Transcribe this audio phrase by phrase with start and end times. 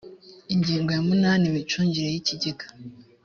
[0.53, 2.65] ingingo ya munani imicungire y ikigega